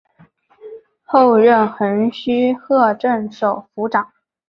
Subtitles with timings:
[1.03, 4.11] 后任横须贺镇守府长。